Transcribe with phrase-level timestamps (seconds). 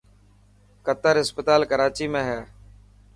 [0.85, 2.39] قتر اسپتال ڪراچي ۾ هي.